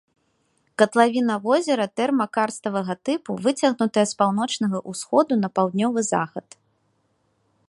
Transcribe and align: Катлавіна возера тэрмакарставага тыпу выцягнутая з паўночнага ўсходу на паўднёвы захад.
Катлавіна 0.81 1.35
возера 1.43 1.85
тэрмакарставага 2.01 2.93
тыпу 3.11 3.31
выцягнутая 3.45 4.05
з 4.13 4.21
паўночнага 4.23 4.77
ўсходу 4.95 5.33
на 5.45 5.57
паўднёвы 5.61 5.99
захад. 6.13 6.47